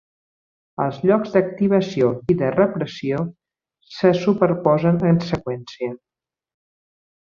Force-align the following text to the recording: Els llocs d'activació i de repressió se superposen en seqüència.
Els 0.85 0.95
llocs 1.09 1.35
d'activació 1.35 2.09
i 2.35 2.37
de 2.41 2.51
repressió 2.57 3.21
se 4.01 4.13
superposen 4.25 5.01
en 5.15 5.25
seqüència. 5.31 5.95